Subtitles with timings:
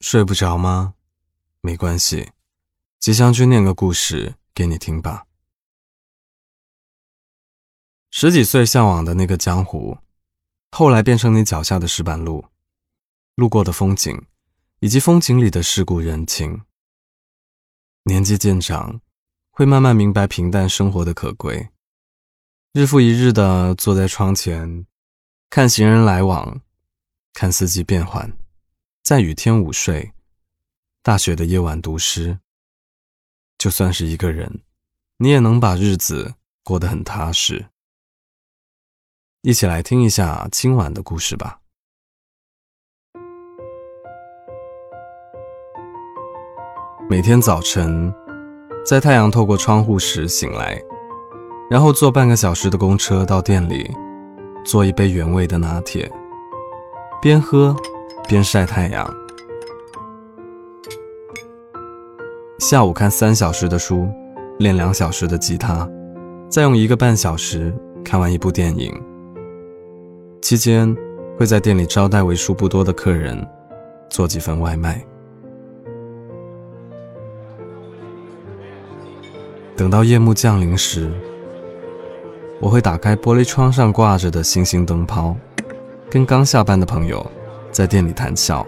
[0.00, 0.94] 睡不着吗？
[1.60, 2.30] 没关系，
[3.00, 5.26] 吉祥君念个故事给你听吧。
[8.10, 9.98] 十几岁向往的那个江湖，
[10.70, 12.46] 后来变成你脚下的石板路，
[13.34, 14.24] 路过的风景，
[14.78, 16.62] 以及风景里的世故人情。
[18.04, 19.00] 年纪渐长，
[19.50, 21.70] 会慢慢明白平淡生活的可贵，
[22.72, 24.86] 日复一日的坐在窗前，
[25.50, 26.60] 看行人来往，
[27.34, 28.32] 看四季变换。
[29.08, 30.12] 在雨天午睡，
[31.02, 32.40] 大雪的夜晚读诗。
[33.56, 34.60] 就算是一个人，
[35.16, 37.68] 你也能把日子过得很踏实。
[39.40, 41.60] 一起来听一下今晚的故事吧。
[47.08, 48.12] 每天早晨，
[48.84, 50.78] 在太阳透过窗户时醒来，
[51.70, 53.90] 然后坐半个小时的公车到店里，
[54.66, 56.12] 做一杯原味的拿铁，
[57.22, 57.74] 边喝。
[58.28, 59.10] 边晒太阳，
[62.58, 64.06] 下午看三小时的书，
[64.58, 65.88] 练两小时的吉他，
[66.50, 68.92] 再用一个半小时看完一部电影。
[70.42, 70.94] 期间
[71.38, 73.42] 会在店里招待为数不多的客人，
[74.10, 75.02] 做几份外卖。
[79.74, 81.10] 等到夜幕降临时，
[82.60, 85.34] 我会打开玻璃窗上挂着的星星灯泡，
[86.10, 87.26] 跟刚下班的朋友。
[87.70, 88.66] 在店里谈笑，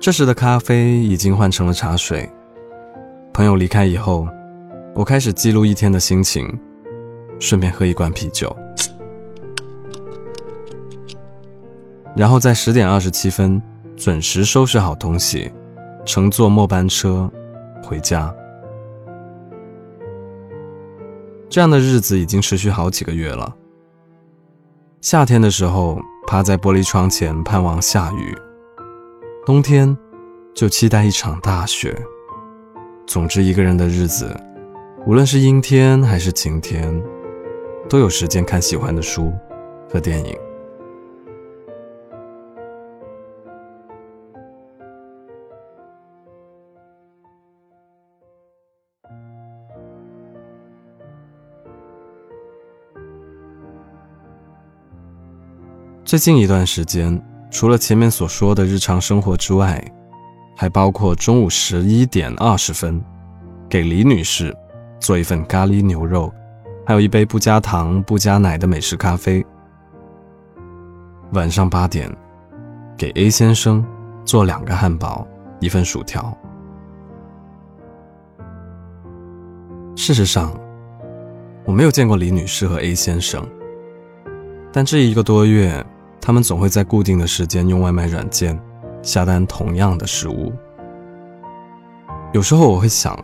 [0.00, 2.28] 这时的咖啡已经换成了茶水。
[3.32, 4.26] 朋友离开以后，
[4.94, 6.58] 我开始记录一天的心情，
[7.38, 8.54] 顺便喝一罐啤酒，
[12.16, 13.62] 然后在十点二十七分
[13.96, 15.52] 准时收拾好东西，
[16.04, 17.30] 乘坐末班车
[17.84, 18.34] 回家。
[21.48, 23.54] 这样的日子已经持续好几个月了。
[25.00, 26.00] 夏天的时候。
[26.30, 28.38] 趴在玻璃窗前盼望下雨，
[29.44, 29.98] 冬天
[30.54, 31.92] 就期待一场大雪。
[33.04, 34.32] 总之，一个人的日子，
[35.08, 37.02] 无论是阴天还是晴天，
[37.88, 39.32] 都有时间看喜欢的书
[39.92, 40.38] 和电影。
[56.10, 57.22] 最近一段时间，
[57.52, 59.80] 除了前面所说的日常生活之外，
[60.56, 63.00] 还包括中午十一点二十分，
[63.68, 64.52] 给李女士
[64.98, 66.34] 做一份咖喱牛肉，
[66.84, 69.40] 还有一杯不加糖不加奶的美式咖啡；
[71.32, 72.12] 晚上八点，
[72.98, 73.86] 给 A 先生
[74.24, 75.24] 做两个汉堡，
[75.60, 76.36] 一份薯条。
[79.94, 80.52] 事实上，
[81.64, 83.46] 我没有见过李女士和 A 先生，
[84.72, 85.86] 但这一个多月。
[86.20, 88.58] 他们总会在固定的时间用外卖软件
[89.02, 90.52] 下单同样的食物。
[92.32, 93.18] 有时候我会想，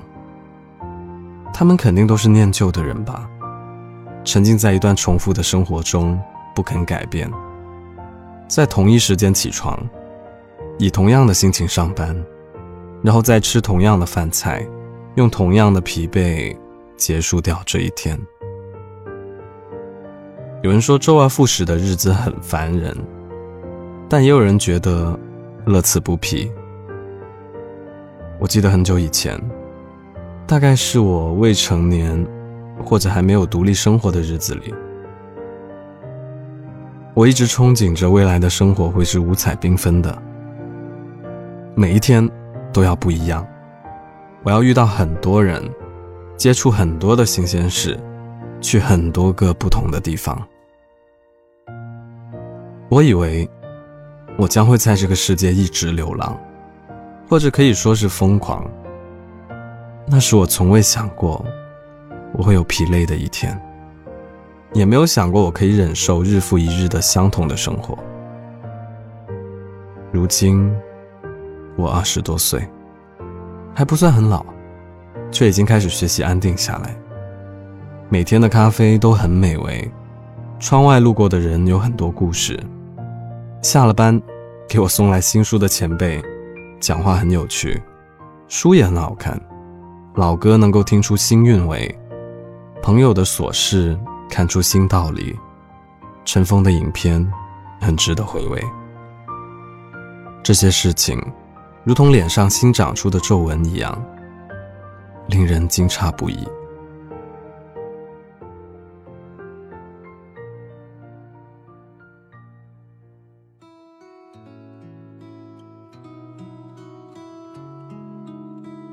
[1.53, 3.29] 他们肯定都是念旧的人吧，
[4.25, 6.19] 沉浸在一段重复的生活中
[6.55, 7.31] 不肯改变，
[8.49, 9.79] 在同一时间起床，
[10.79, 12.17] 以同样的心情上班，
[13.03, 14.67] 然后再吃同样的饭菜，
[15.15, 16.57] 用同样的疲惫
[16.97, 18.19] 结束掉这一天。
[20.67, 22.93] 有人说周而复始的日子很烦人，
[24.09, 25.17] 但也有人觉得
[25.65, 26.51] 乐此不疲。
[28.41, 29.41] 我记得很久以前，
[30.45, 32.27] 大概是我未成年
[32.85, 34.75] 或者还没有独立生活的日子里，
[37.15, 40.21] 我一直憧憬着未来的生活会是五彩缤纷的，
[41.77, 42.29] 每一天
[42.73, 43.47] 都要不一样，
[44.43, 45.63] 我要遇到很多人，
[46.37, 47.97] 接触很多的新鲜事，
[48.61, 50.37] 去很多个不同的地方。
[52.89, 53.49] 我以为
[54.39, 56.39] 我将会在这个世界一直流浪，
[57.29, 58.65] 或者可以说是疯狂。
[60.07, 61.45] 那是我从未想过
[62.33, 63.61] 我会有疲累的一天，
[64.73, 67.99] 也没有想过我可以忍受日复一日的相同的生活。
[70.13, 70.73] 如今
[71.77, 72.65] 我二十多岁，
[73.75, 74.47] 还不算很老，
[75.33, 76.97] 却已经开始学习安定下来。
[78.09, 79.91] 每天的咖啡都很美味，
[80.61, 82.57] 窗外路过的人有很多故事。
[83.63, 84.21] 下了班，
[84.69, 86.23] 给我送来新书的前辈，
[86.79, 87.83] 讲话很有趣，
[88.49, 89.41] 书也很好看，
[90.15, 91.93] 老歌能够听出新韵味，
[92.83, 93.99] 朋友的琐事
[94.31, 95.37] 看出新道理，
[96.25, 97.27] 尘封的影片
[97.81, 98.63] 很值得回味。
[100.45, 101.21] 这些事情，
[101.83, 104.01] 如同脸上新长出的皱纹一样，
[105.29, 106.47] 令人惊诧不已。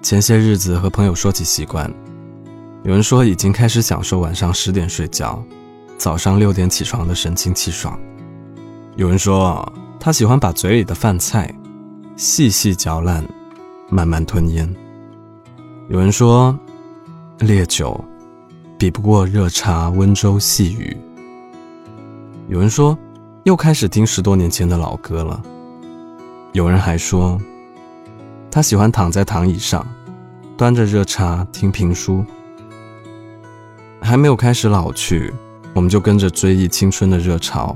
[0.03, 1.89] 前些日子和朋友说起习惯，
[2.83, 5.41] 有人说已经开始享受晚上十点睡觉，
[5.97, 7.97] 早上六点起床的神清气爽；
[8.97, 9.65] 有人说
[10.01, 11.49] 他喜欢把嘴里的饭菜
[12.17, 13.25] 细细嚼烂，
[13.89, 14.67] 慢慢吞咽；
[15.87, 16.53] 有人说
[17.39, 18.03] 烈酒
[18.77, 20.93] 比不过热茶温州细雨；
[22.49, 22.97] 有人说
[23.45, 25.41] 又开始听十多年前的老歌了；
[26.51, 27.39] 有人还说。
[28.53, 29.83] 他喜欢躺在躺椅上，
[30.55, 32.23] 端着热茶听评书。
[33.99, 35.33] 还没有开始老去，
[35.73, 37.75] 我们就跟着追忆青春的热潮，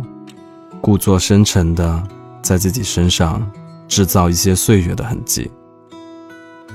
[0.79, 2.03] 故作深沉的
[2.43, 3.41] 在自己身上
[3.87, 5.49] 制造一些岁月的痕迹，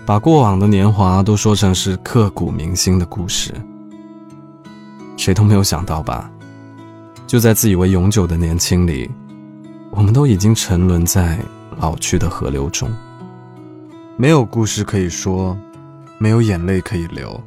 [0.04, 3.54] 把过往的年华都说成是刻骨铭心的故事。
[5.16, 6.28] 谁都没有想到吧？
[7.24, 9.08] 就在自以为永久的年轻里，
[9.92, 11.38] 我们都已经沉沦在
[11.78, 12.92] 老去的河流中。
[14.22, 15.58] 没有故事可以说，
[16.16, 17.42] 没有眼泪可以流，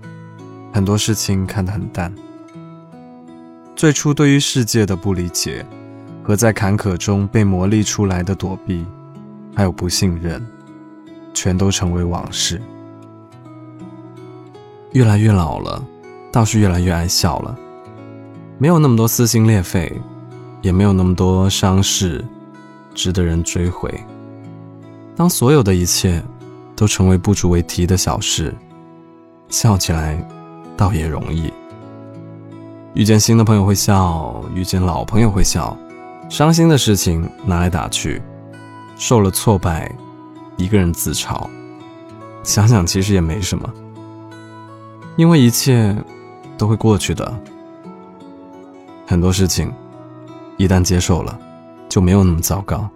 [0.74, 2.14] 很多事情看得很淡。
[3.78, 5.66] 最初对于世界的不理解，
[6.22, 8.86] 和在坎坷中被磨砺出来的躲避，
[9.56, 10.46] 还有不信任，
[11.34, 12.62] 全都成为往事。
[14.92, 15.82] 越来越老了，
[16.30, 17.58] 倒是越来越爱笑了，
[18.58, 19.90] 没有那么多撕心裂肺，
[20.62, 22.22] 也没有那么多伤势，
[22.94, 23.98] 值得人追悔。
[25.16, 26.22] 当所有的一切。
[26.76, 28.54] 都成为不足为提的小事，
[29.50, 30.18] 笑起来
[30.76, 31.52] 倒也容易。
[32.94, 35.78] 遇见新的朋友会笑，遇见老朋友会笑，
[36.30, 38.22] 伤心的事情拿来打趣，
[38.98, 39.94] 受了挫败，
[40.58, 41.48] 一个人自嘲。
[42.44, 43.70] 想想其实也没什么，
[45.16, 45.96] 因为一切
[46.58, 47.34] 都会过去的。
[49.08, 49.72] 很多事情
[50.58, 51.38] 一旦接受了，
[51.90, 52.90] 就没有那么糟糕。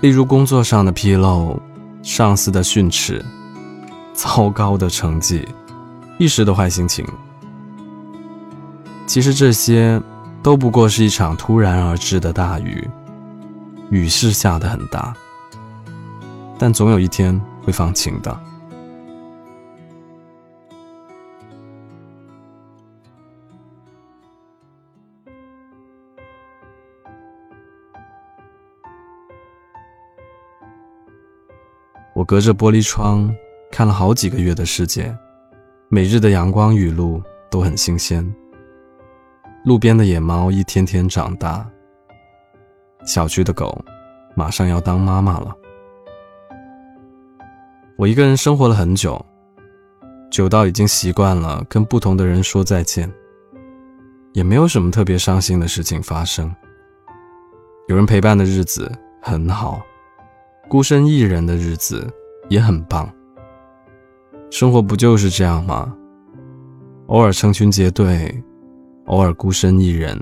[0.00, 1.58] 例如工作上的纰漏、
[2.02, 3.24] 上司的训斥、
[4.12, 5.46] 糟糕的成绩、
[6.18, 7.04] 一时的坏心情，
[9.06, 10.00] 其实这些
[10.42, 12.88] 都不过是一场突然而至的大雨，
[13.90, 15.14] 雨是下的很大，
[16.58, 18.40] 但总有一天会放晴的。
[32.26, 33.32] 隔着玻璃窗
[33.70, 35.16] 看了好几个月的世界，
[35.88, 38.26] 每日的阳光雨露都很新鲜。
[39.64, 41.64] 路边的野猫一天天长大，
[43.04, 43.80] 小区的狗
[44.34, 45.54] 马上要当妈妈了。
[47.96, 49.24] 我一个人生活了很久，
[50.28, 53.08] 久到已经习惯了跟不同的人说再见，
[54.32, 56.52] 也没有什么特别伤心的事情发生。
[57.86, 58.90] 有人陪伴的日子
[59.22, 59.80] 很好。
[60.68, 62.12] 孤身一人的日子
[62.48, 63.08] 也很棒。
[64.50, 65.94] 生活不就是这样吗？
[67.06, 68.42] 偶尔成群结队，
[69.06, 70.18] 偶尔孤身一人。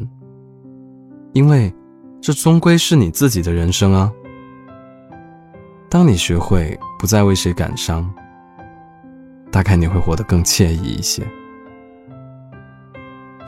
[1.32, 1.72] 因为
[2.20, 4.12] 这终归是你自己的人生啊。
[5.88, 8.08] 当你学会不再为谁感伤，
[9.50, 11.22] 大概你会活得更惬意一些。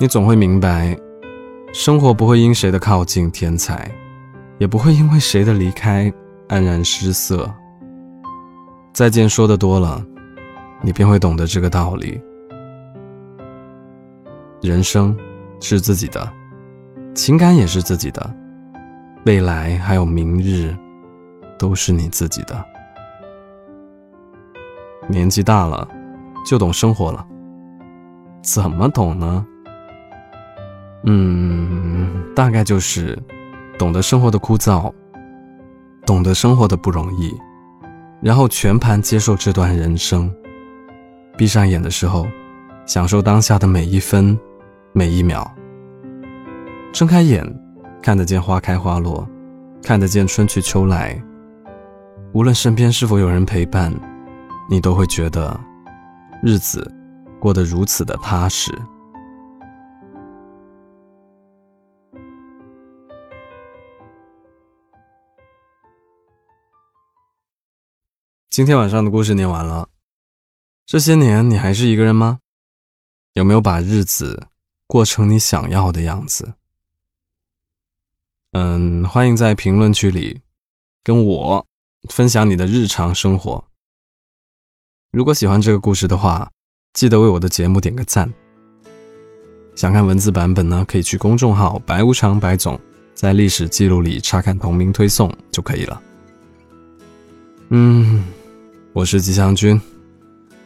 [0.01, 0.97] 你总会明白，
[1.75, 3.91] 生活不会因谁的靠近添彩，
[4.59, 6.11] 也不会因为谁的离开。
[6.49, 7.53] 黯然失色。
[8.93, 10.05] 再见说的多了，
[10.81, 12.21] 你便会懂得这个道理。
[14.63, 15.17] 人生
[15.61, 16.33] 是自己的，
[17.15, 18.35] 情感也是自己的，
[19.27, 20.75] 未来还有明日，
[21.59, 22.65] 都是你自己的。
[25.09, 25.87] 年纪大了，
[26.45, 27.25] 就懂生活了。
[28.43, 29.47] 怎么懂呢？
[31.05, 33.17] 嗯，大概就是
[33.79, 34.93] 懂得生活的枯燥。
[36.07, 37.35] 懂得生活的不容易，
[38.23, 40.33] 然后全盘接受这段人生。
[41.37, 42.25] 闭上眼的时候，
[42.87, 44.39] 享受当下的每一分、
[44.93, 45.53] 每一秒。
[46.93, 47.45] 睁开眼，
[48.01, 49.29] 看得见花开花落，
[49.83, 51.21] 看得见春去秋来。
[52.33, 53.93] 无论身边是否有人陪伴，
[54.71, 55.59] 你都会觉得
[56.41, 56.89] 日子
[57.41, 58.73] 过得如此的踏实。
[68.57, 69.87] 今天晚上的故事念完了。
[70.87, 72.39] 这些年你还是一个人吗？
[73.35, 74.47] 有没有把日子
[74.87, 76.55] 过成你想要的样子？
[78.53, 80.41] 嗯，欢迎在评论区里
[81.05, 81.67] 跟我
[82.09, 83.63] 分享你的日常生活。
[85.13, 86.51] 如果喜欢这个故事的话，
[86.95, 88.33] 记得为我的节目点个赞。
[89.75, 92.81] 想看文字版本呢，可以去公众号“白无常白总”
[93.13, 96.03] 在历史记录里查看同名推送就可以了。
[97.69, 98.25] 嗯。
[98.97, 99.79] 我是吉祥君，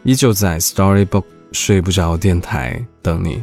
[0.04, 3.42] 依旧在 Storybook 睡不着电台等你。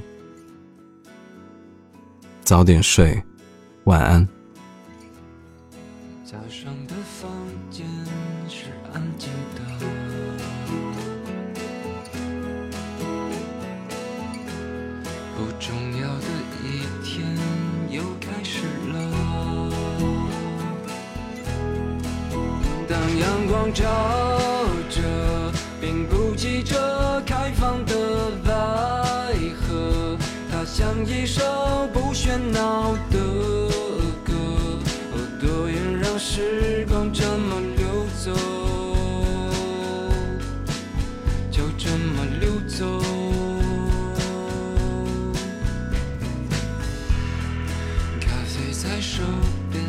[2.41, 3.21] 早点睡，
[3.83, 4.25] 晚安。
[6.23, 7.29] 早上的房
[7.69, 7.85] 间
[8.47, 9.61] 是安静的，
[15.35, 16.27] 不重要的
[16.63, 17.37] 一天
[17.89, 18.95] 又开始了。
[22.87, 24.36] 当阳光照，
[25.87, 27.95] 并不急着开放的
[28.43, 28.51] 百
[29.55, 30.17] 合，
[30.51, 31.41] 它像一首
[31.93, 33.17] 不喧闹的
[34.25, 34.33] 歌。
[35.13, 38.33] 哦，多远让时光这么流走，
[41.49, 42.99] 就这么溜走。
[48.19, 49.23] 咖啡在手
[49.71, 49.81] 边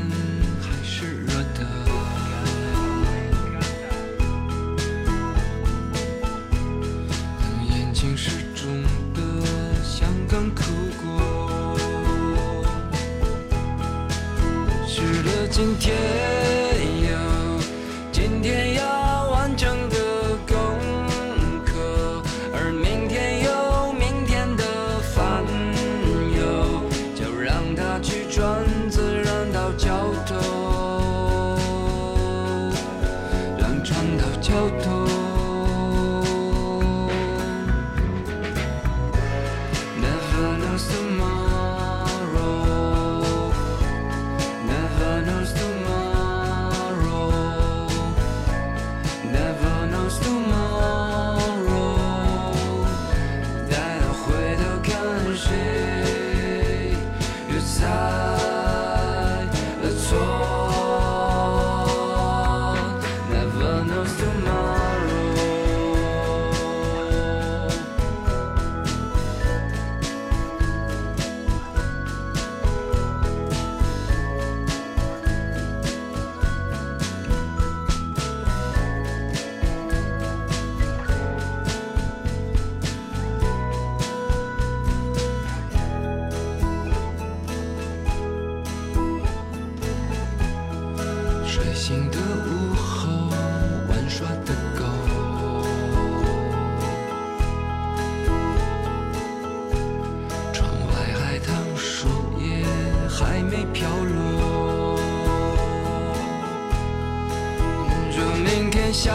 [108.92, 109.14] 相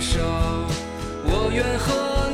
[0.00, 0.20] 守，
[1.24, 2.30] 我愿和